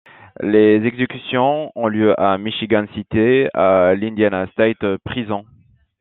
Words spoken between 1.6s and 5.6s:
ont lieu à Michigan City, à l'Indiana State Prison.